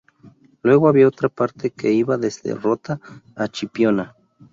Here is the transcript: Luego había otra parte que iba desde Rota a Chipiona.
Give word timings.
Luego 0.63 0.87
había 0.89 1.07
otra 1.07 1.29
parte 1.29 1.69
que 1.69 1.91
iba 1.91 2.17
desde 2.17 2.55
Rota 2.55 2.99
a 3.35 3.47
Chipiona. 3.47 4.15